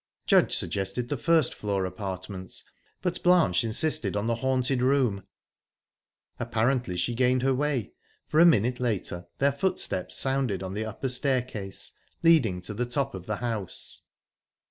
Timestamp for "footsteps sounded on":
9.51-10.73